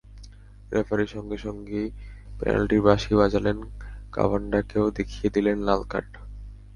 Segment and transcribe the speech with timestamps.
[0.71, 1.87] Referee সঙ্গে সঙ্গেই
[2.39, 3.57] পেনাল্টির বাঁশি বাজালেন,
[4.13, 6.11] কাভান্ডাকেও দেখিয়ে দিলেন লাল কার্ড।